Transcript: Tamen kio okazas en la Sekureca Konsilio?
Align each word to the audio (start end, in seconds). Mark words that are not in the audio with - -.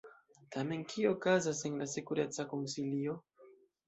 Tamen 0.53 0.79
kio 0.93 1.11
okazas 1.15 1.61
en 1.69 1.75
la 1.81 1.87
Sekureca 1.91 2.47
Konsilio? 2.55 3.15